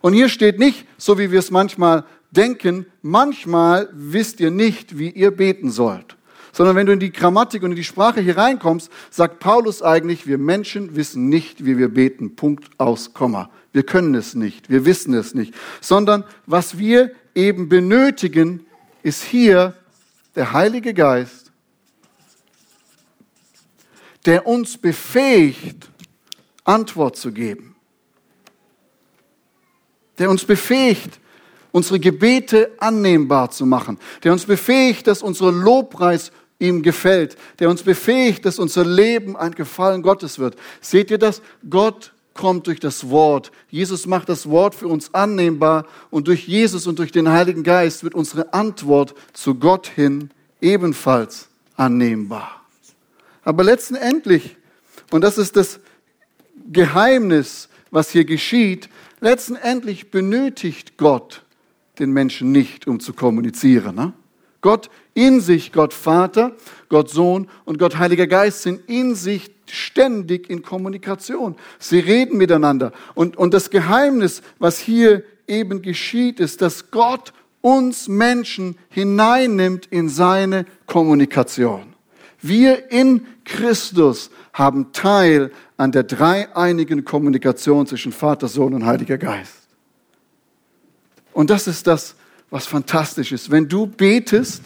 [0.00, 5.10] Und hier steht nicht, so wie wir es manchmal denken, manchmal wisst ihr nicht, wie
[5.10, 6.16] ihr beten sollt.
[6.52, 10.26] Sondern wenn du in die Grammatik und in die Sprache hier reinkommst, sagt Paulus eigentlich,
[10.26, 12.34] wir Menschen wissen nicht, wie wir beten.
[12.34, 13.50] Punkt aus Komma.
[13.76, 15.52] Wir können es nicht, wir wissen es nicht.
[15.82, 18.64] Sondern was wir eben benötigen,
[19.02, 19.74] ist hier
[20.34, 21.52] der Heilige Geist,
[24.24, 25.90] der uns befähigt,
[26.64, 27.76] Antwort zu geben.
[30.16, 31.20] Der uns befähigt,
[31.70, 33.98] unsere Gebete annehmbar zu machen.
[34.24, 37.36] Der uns befähigt, dass unser Lobpreis ihm gefällt.
[37.58, 40.56] Der uns befähigt, dass unser Leben ein Gefallen Gottes wird.
[40.80, 41.42] Seht ihr das?
[41.68, 43.50] Gott kommt durch das Wort.
[43.68, 48.04] Jesus macht das Wort für uns annehmbar und durch Jesus und durch den Heiligen Geist
[48.04, 52.62] wird unsere Antwort zu Gott hin ebenfalls annehmbar.
[53.44, 54.56] Aber letztendlich,
[55.10, 55.80] und das ist das
[56.70, 58.88] Geheimnis, was hier geschieht,
[59.20, 61.44] letztendlich benötigt Gott
[61.98, 63.94] den Menschen nicht, um zu kommunizieren.
[63.94, 64.12] Ne?
[64.60, 66.52] Gott in sich, Gott Vater,
[66.88, 71.56] Gott Sohn und Gott Heiliger Geist sind in sich ständig in Kommunikation.
[71.78, 72.92] Sie reden miteinander.
[73.14, 80.08] Und, und das Geheimnis, was hier eben geschieht, ist, dass Gott uns Menschen hineinnimmt in
[80.08, 81.94] seine Kommunikation.
[82.40, 89.66] Wir in Christus haben Teil an der dreieinigen Kommunikation zwischen Vater, Sohn und Heiliger Geist.
[91.32, 92.14] Und das ist das,
[92.50, 93.50] was fantastisch ist.
[93.50, 94.62] Wenn du betest,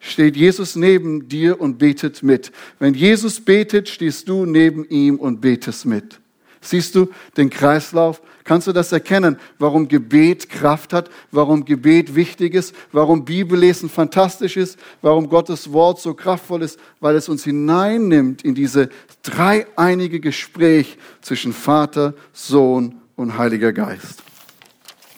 [0.00, 2.52] steht Jesus neben dir und betet mit.
[2.78, 6.20] Wenn Jesus betet, stehst du neben ihm und betest mit.
[6.60, 8.20] Siehst du den Kreislauf?
[8.44, 14.56] Kannst du das erkennen, warum Gebet Kraft hat, warum Gebet wichtig ist, warum Bibellesen fantastisch
[14.56, 18.88] ist, warum Gottes Wort so kraftvoll ist, weil es uns hineinnimmt in diese
[19.22, 24.22] dreieinige Gespräch zwischen Vater, Sohn und Heiliger Geist.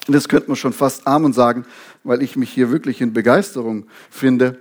[0.08, 1.64] Und das könnte man schon fast Amen sagen,
[2.02, 4.58] weil ich mich hier wirklich in Begeisterung finde.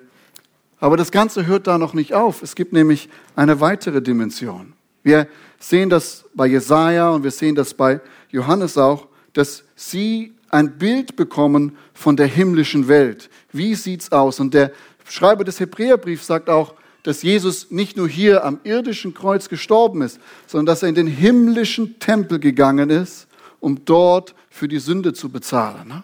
[0.79, 2.41] Aber das Ganze hört da noch nicht auf.
[2.41, 4.73] Es gibt nämlich eine weitere Dimension.
[5.03, 5.27] Wir
[5.59, 11.15] sehen das bei Jesaja und wir sehen das bei Johannes auch, dass sie ein Bild
[11.15, 13.29] bekommen von der himmlischen Welt.
[13.51, 14.39] Wie sieht's aus?
[14.39, 14.71] Und der
[15.07, 20.19] Schreiber des Hebräerbriefs sagt auch, dass Jesus nicht nur hier am irdischen Kreuz gestorben ist,
[20.47, 23.27] sondern dass er in den himmlischen Tempel gegangen ist,
[23.59, 25.87] um dort für die Sünde zu bezahlen.
[25.87, 26.03] Ne?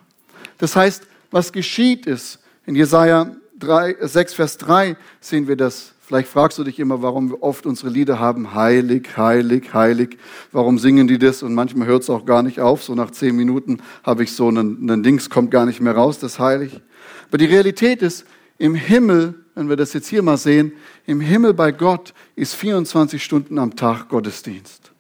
[0.58, 3.36] Das heißt, was geschieht ist, in Jesaja
[3.66, 5.92] 3, 6, Vers 3 sehen wir das.
[6.02, 10.20] Vielleicht fragst du dich immer, warum wir oft unsere Lieder haben, heilig, heilig, heilig.
[10.52, 11.42] Warum singen die das?
[11.42, 12.84] Und manchmal hört es auch gar nicht auf.
[12.84, 16.20] So nach zehn Minuten habe ich so einen, einen Dings, kommt gar nicht mehr raus,
[16.20, 16.80] das heilig.
[17.28, 18.26] Aber die Realität ist,
[18.58, 20.74] im Himmel, wenn wir das jetzt hier mal sehen,
[21.06, 24.92] im Himmel bei Gott ist 24 Stunden am Tag Gottesdienst.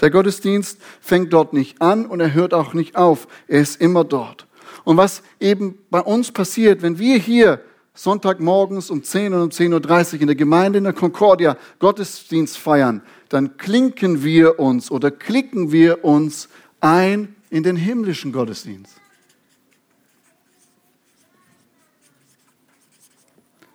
[0.00, 3.28] Der Gottesdienst fängt dort nicht an und er hört auch nicht auf.
[3.46, 4.46] Er ist immer dort.
[4.84, 7.60] Und was eben bei uns passiert, wenn wir hier
[7.96, 13.02] Sonntagmorgens um 10 und um 10.30 Uhr in der Gemeinde in der Concordia Gottesdienst feiern,
[13.28, 16.48] dann klinken wir uns oder klicken wir uns
[16.80, 19.00] ein in den himmlischen Gottesdienst.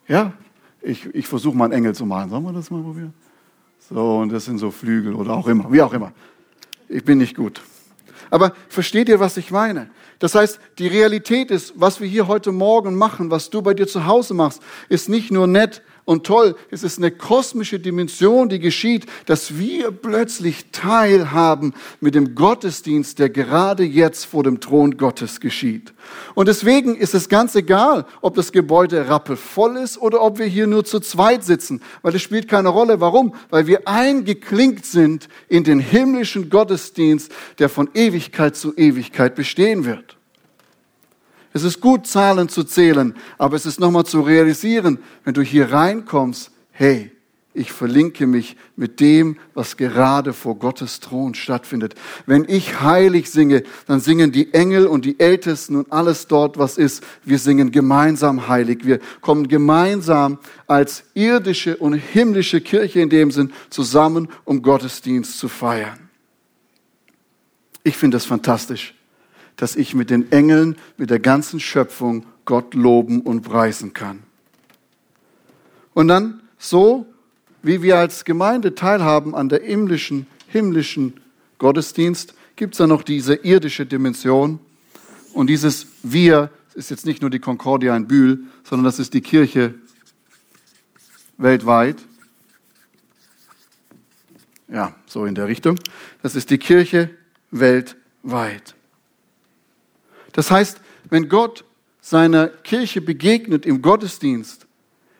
[0.07, 0.33] Ja,
[0.81, 2.29] ich, ich versuche mal einen Engel zu malen.
[2.29, 3.13] Sollen wir das mal probieren?
[3.89, 6.11] So, und das sind so Flügel oder auch immer, wie auch immer.
[6.87, 7.61] Ich bin nicht gut.
[8.31, 9.91] Aber versteht ihr, was ich meine?
[10.17, 13.87] Das heißt, die Realität ist, was wir hier heute Morgen machen, was du bei dir
[13.87, 18.59] zu Hause machst, ist nicht nur nett und toll, es ist eine kosmische Dimension, die
[18.59, 25.39] geschieht, dass wir plötzlich teilhaben mit dem Gottesdienst, der gerade jetzt vor dem Thron Gottes
[25.39, 25.93] geschieht.
[26.33, 30.67] Und deswegen ist es ganz egal, ob das Gebäude rappelvoll ist oder ob wir hier
[30.67, 32.99] nur zu zweit sitzen, weil es spielt keine Rolle.
[32.99, 33.35] Warum?
[33.49, 40.17] Weil wir eingeklinkt sind in den himmlischen Gottesdienst, der von Ewigkeit zu Ewigkeit bestehen wird.
[41.53, 45.71] Es ist gut, Zahlen zu zählen, aber es ist nochmal zu realisieren, wenn du hier
[45.71, 47.11] reinkommst, hey,
[47.53, 51.95] ich verlinke mich mit dem, was gerade vor Gottes Thron stattfindet.
[52.25, 56.77] Wenn ich heilig singe, dann singen die Engel und die Ältesten und alles dort, was
[56.77, 57.03] ist.
[57.25, 58.85] Wir singen gemeinsam heilig.
[58.85, 65.49] Wir kommen gemeinsam als irdische und himmlische Kirche in dem Sinn zusammen, um Gottesdienst zu
[65.49, 66.09] feiern.
[67.83, 68.93] Ich finde das fantastisch
[69.61, 74.23] dass ich mit den Engeln, mit der ganzen Schöpfung Gott loben und preisen kann.
[75.93, 77.05] Und dann so,
[77.61, 81.13] wie wir als Gemeinde teilhaben an der himmlischen, himmlischen
[81.59, 84.59] Gottesdienst, gibt es da noch diese irdische Dimension.
[85.31, 89.21] Und dieses Wir ist jetzt nicht nur die Concordia in Bühl, sondern das ist die
[89.21, 89.75] Kirche
[91.37, 91.97] weltweit.
[94.67, 95.77] Ja, so in der Richtung.
[96.23, 97.11] Das ist die Kirche
[97.51, 98.73] weltweit.
[100.33, 101.63] Das heißt, wenn Gott
[102.01, 104.65] seiner Kirche begegnet im Gottesdienst,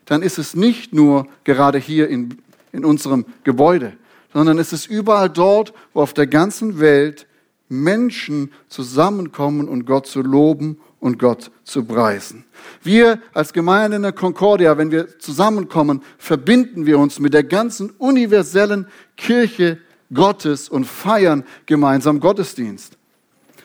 [0.05, 2.37] dann ist es nicht nur gerade hier in,
[2.71, 3.93] in unserem Gebäude,
[4.33, 7.27] sondern es ist überall dort, wo auf der ganzen Welt
[7.69, 12.45] Menschen zusammenkommen und Gott zu loben und Gott zu preisen.
[12.83, 17.89] Wir als Gemeinde in der Concordia, wenn wir zusammenkommen, verbinden wir uns mit der ganzen
[17.91, 19.79] universellen Kirche
[20.13, 22.97] Gottes und feiern gemeinsam Gottesdienst.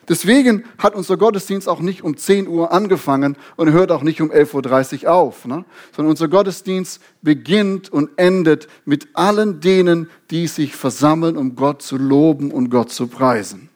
[0.09, 4.31] Deswegen hat unser Gottesdienst auch nicht um 10 Uhr angefangen und hört auch nicht um
[4.31, 5.65] 11.30 Uhr auf, ne?
[5.95, 11.97] sondern unser Gottesdienst beginnt und endet mit allen denen, die sich versammeln, um Gott zu
[11.97, 13.69] loben und Gott zu preisen.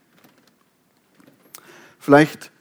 [1.99, 2.53] Vielleicht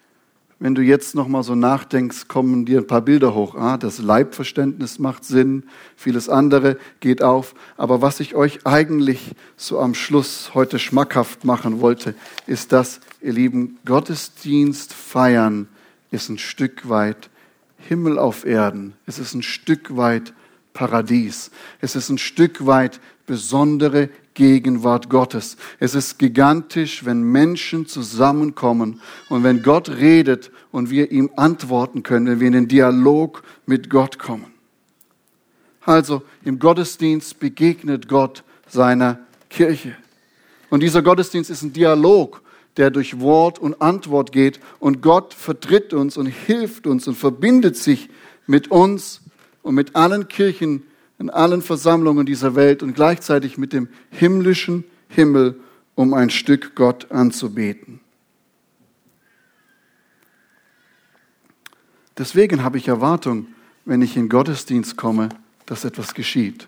[0.59, 3.55] wenn du jetzt noch mal so nachdenkst, kommen dir ein paar Bilder hoch.
[3.55, 5.63] Ah, das Leibverständnis macht Sinn,
[5.95, 7.55] vieles andere geht auf.
[7.77, 12.13] Aber was ich euch eigentlich so am Schluss heute schmackhaft machen wollte,
[12.45, 15.67] ist das, ihr Lieben, Gottesdienst feiern
[16.11, 17.29] ist ein Stück weit
[17.77, 18.93] Himmel auf Erden.
[19.05, 20.33] Es ist ein Stück weit
[20.73, 21.51] Paradies.
[21.81, 25.57] Es ist ein Stück weit besondere Gegenwart Gottes.
[25.79, 32.25] Es ist gigantisch, wenn Menschen zusammenkommen und wenn Gott redet und wir ihm antworten können,
[32.25, 34.45] wenn wir in den Dialog mit Gott kommen.
[35.81, 39.97] Also im Gottesdienst begegnet Gott seiner Kirche.
[40.69, 42.41] Und dieser Gottesdienst ist ein Dialog,
[42.77, 47.75] der durch Wort und Antwort geht und Gott vertritt uns und hilft uns und verbindet
[47.75, 48.09] sich
[48.47, 49.19] mit uns
[49.63, 50.83] und mit allen Kirchen
[51.19, 55.59] in allen Versammlungen dieser Welt und gleichzeitig mit dem himmlischen Himmel,
[55.95, 57.99] um ein Stück Gott anzubeten.
[62.17, 63.47] Deswegen habe ich Erwartung,
[63.85, 65.29] wenn ich in Gottesdienst komme,
[65.65, 66.67] dass etwas geschieht.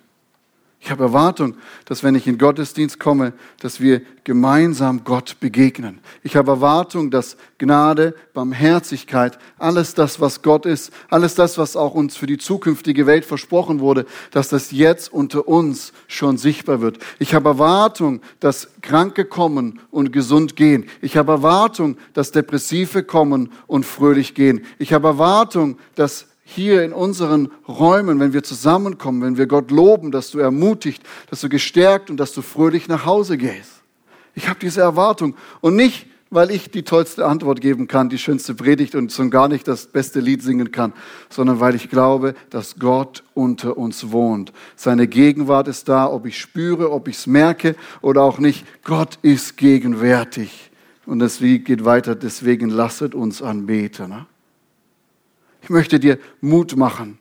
[0.84, 6.00] Ich habe Erwartung, dass wenn ich in Gottesdienst komme, dass wir gemeinsam Gott begegnen.
[6.24, 11.94] Ich habe Erwartung, dass Gnade, Barmherzigkeit, alles das, was Gott ist, alles das, was auch
[11.94, 16.98] uns für die zukünftige Welt versprochen wurde, dass das jetzt unter uns schon sichtbar wird.
[17.20, 20.88] Ich habe Erwartung, dass Kranke kommen und gesund gehen.
[21.00, 24.66] Ich habe Erwartung, dass Depressive kommen und fröhlich gehen.
[24.80, 30.12] Ich habe Erwartung, dass hier in unseren Räumen, wenn wir zusammenkommen, wenn wir Gott loben,
[30.12, 33.82] dass du ermutigt, dass du gestärkt und dass du fröhlich nach Hause gehst.
[34.36, 38.56] Ich habe diese Erwartung und nicht, weil ich die tollste Antwort geben kann, die schönste
[38.56, 40.94] Predigt und schon gar nicht das beste Lied singen kann,
[41.30, 44.54] sondern weil ich glaube, dass Gott unter uns wohnt.
[44.78, 48.66] Seine Gegenwart ist da, ob ich spüre, ob ich es merke oder auch nicht.
[48.84, 50.72] Gott ist gegenwärtig.
[51.06, 54.10] Und das geht weiter, deswegen lasset uns anbeten.
[54.10, 54.26] Ne?
[55.62, 57.20] Ich möchte dir Mut machen.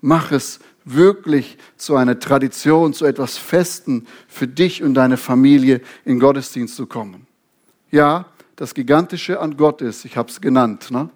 [0.00, 6.20] Mach es wirklich zu einer Tradition, zu etwas Festen für dich und deine Familie in
[6.20, 7.26] Gottesdienst zu kommen.
[7.90, 11.08] Ja, das Gigantische an Gott ist, ich habe es genannt, ne?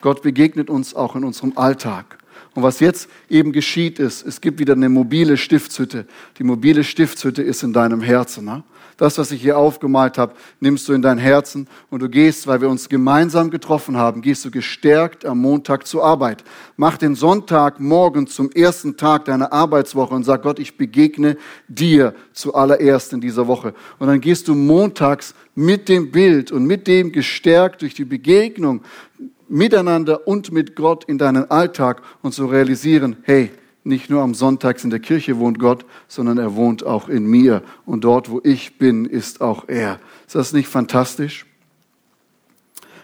[0.00, 2.16] Gott begegnet uns auch in unserem Alltag.
[2.54, 6.06] Und was jetzt eben geschieht ist, es gibt wieder eine mobile Stiftshütte.
[6.38, 8.44] Die mobile Stiftshütte ist in deinem Herzen.
[8.44, 8.64] Ne?
[9.00, 12.60] Das, was ich hier aufgemalt habe, nimmst du in dein Herzen und du gehst, weil
[12.60, 16.44] wir uns gemeinsam getroffen haben, gehst du gestärkt am Montag zur Arbeit.
[16.76, 22.14] Mach den Sonntag morgen zum ersten Tag deiner Arbeitswoche und sag Gott, ich begegne dir
[22.34, 23.72] zuallererst in dieser Woche.
[23.98, 28.82] Und dann gehst du montags mit dem Bild und mit dem gestärkt durch die Begegnung
[29.50, 33.50] miteinander und mit Gott in deinen Alltag und zu realisieren, hey,
[33.82, 37.62] nicht nur am Sonntags in der Kirche wohnt Gott, sondern er wohnt auch in mir.
[37.86, 39.98] Und dort, wo ich bin, ist auch er.
[40.26, 41.46] Ist das nicht fantastisch?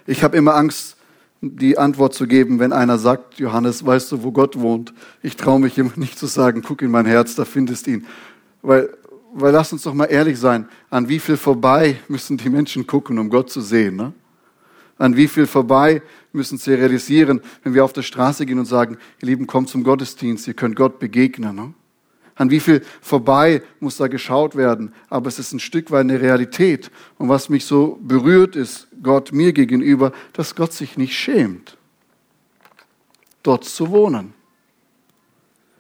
[0.07, 0.97] Ich habe immer Angst,
[1.41, 4.93] die Antwort zu geben, wenn einer sagt, Johannes, weißt du, wo Gott wohnt?
[5.23, 8.07] Ich traue mich immer nicht zu sagen, guck in mein Herz, da findest ihn.
[8.63, 8.91] Weil,
[9.33, 13.19] weil lass uns doch mal ehrlich sein, an wie viel vorbei müssen die Menschen gucken,
[13.19, 13.97] um Gott zu sehen.
[13.97, 14.13] Ne?
[14.99, 18.97] An wie viel vorbei müssen sie realisieren, wenn wir auf der Straße gehen und sagen,
[19.21, 21.55] ihr Lieben, kommt zum Gottesdienst, ihr könnt Gott begegnen.
[21.55, 21.75] Ne?
[22.35, 26.21] An wie viel vorbei muss da geschaut werden, aber es ist ein Stück weit eine
[26.21, 26.91] Realität.
[27.19, 31.77] Und was mich so berührt, ist Gott mir gegenüber, dass Gott sich nicht schämt,
[33.43, 34.35] dort zu wohnen.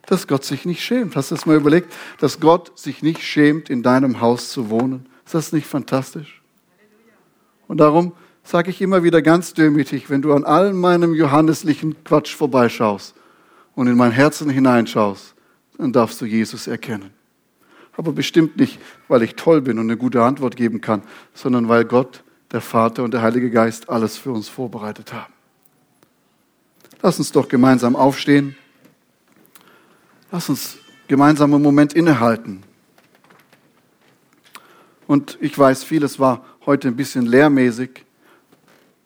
[0.07, 1.17] Dass Gott sich nicht schämt.
[1.17, 5.07] Hast du das mal überlegt, dass Gott sich nicht schämt, in deinem Haus zu wohnen?
[5.25, 6.43] Ist das nicht fantastisch?
[7.67, 8.13] Und darum
[8.47, 13.15] sage ich immer wieder ganz demütig, wenn du an allem meinem johanneslichen Quatsch vorbeischaust
[13.75, 15.35] und in mein Herzen hineinschaust,
[15.77, 17.11] dann darfst du Jesus erkennen.
[17.97, 18.79] Aber bestimmt nicht,
[19.09, 21.03] weil ich toll bin und eine gute Antwort geben kann,
[21.35, 22.23] sondern weil Gott,
[22.53, 25.33] der Vater und der Heilige Geist alles für uns vorbereitet haben.
[27.03, 28.57] Lass uns doch gemeinsam aufstehen.
[30.31, 30.79] Lass uns
[31.09, 32.63] gemeinsam einen Moment innehalten.
[35.07, 38.06] Und ich weiß, vieles war heute ein bisschen lehrmäßig.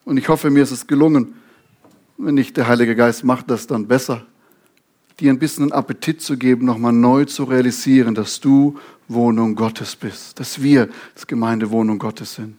[0.05, 1.35] Und ich hoffe, mir ist es gelungen,
[2.19, 4.27] wenn nicht der Heilige Geist macht das dann besser,
[5.19, 8.79] dir ein bisschen einen Appetit zu geben, nochmal neu zu realisieren, dass du
[9.09, 12.57] Wohnung Gottes bist, dass wir das Gemeindewohnung Gottes sind.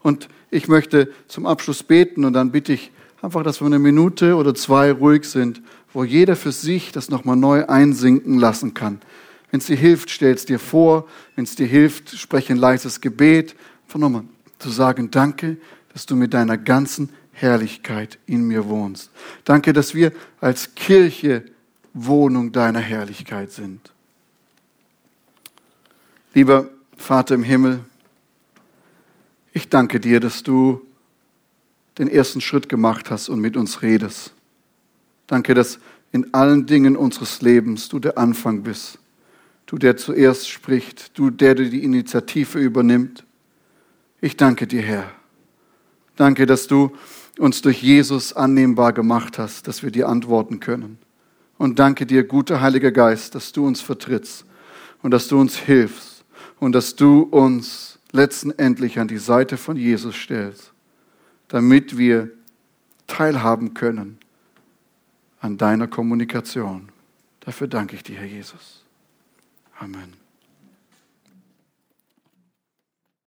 [0.00, 2.90] Und ich möchte zum Abschluss beten und dann bitte ich
[3.22, 5.62] einfach, dass wir eine Minute oder zwei ruhig sind,
[5.92, 9.00] wo jeder für sich das nochmal neu einsinken lassen kann.
[9.50, 11.06] Wenn es dir hilft, stell es dir vor.
[11.36, 13.54] Wenn es dir hilft, spreche ein leises Gebet.
[13.86, 14.24] Einfach nochmal
[14.58, 15.56] zu sagen, danke,
[15.94, 19.10] dass du mit deiner ganzen Herrlichkeit in mir wohnst.
[19.44, 21.44] Danke, dass wir als Kirche
[21.94, 23.92] Wohnung deiner Herrlichkeit sind.
[26.34, 27.80] Lieber Vater im Himmel,
[29.52, 30.84] ich danke dir, dass du
[31.96, 34.34] den ersten Schritt gemacht hast und mit uns redest.
[35.28, 35.78] Danke, dass
[36.10, 38.98] in allen Dingen unseres Lebens du der Anfang bist.
[39.66, 43.24] Du, der zuerst spricht, du, der die Initiative übernimmt.
[44.20, 45.12] Ich danke dir, Herr.
[46.16, 46.92] Danke, dass du
[47.38, 50.98] uns durch Jesus annehmbar gemacht hast, dass wir dir antworten können.
[51.58, 54.44] Und danke dir, guter Heiliger Geist, dass du uns vertrittst
[55.02, 56.24] und dass du uns hilfst
[56.60, 60.72] und dass du uns letztendlich an die Seite von Jesus stellst,
[61.48, 62.30] damit wir
[63.06, 64.18] teilhaben können
[65.40, 66.88] an deiner Kommunikation.
[67.40, 68.82] Dafür danke ich dir, Herr Jesus.
[69.78, 70.23] Amen.